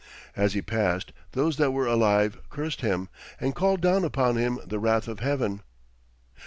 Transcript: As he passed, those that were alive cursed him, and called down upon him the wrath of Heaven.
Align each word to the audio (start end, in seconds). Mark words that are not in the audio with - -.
As 0.35 0.53
he 0.53 0.63
passed, 0.63 1.13
those 1.33 1.57
that 1.57 1.69
were 1.69 1.85
alive 1.85 2.39
cursed 2.49 2.81
him, 2.81 3.07
and 3.39 3.53
called 3.53 3.81
down 3.81 4.03
upon 4.03 4.35
him 4.35 4.57
the 4.65 4.79
wrath 4.79 5.07
of 5.07 5.19
Heaven. 5.19 5.61